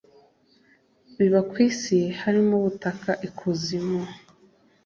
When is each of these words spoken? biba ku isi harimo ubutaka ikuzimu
biba 1.17 1.41
ku 1.49 1.55
isi 1.67 1.99
harimo 2.21 2.53
ubutaka 2.59 3.11
ikuzimu 3.27 3.99